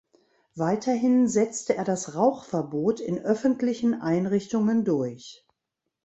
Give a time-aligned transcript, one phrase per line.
[0.55, 5.45] Weiterhin setzte er das Rauchverbot in öffentlichen Einrichtungen durch.